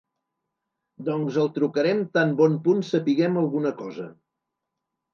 [1.09, 4.11] Doncs el trucarem tan bon punt sapiguem alguna cosa.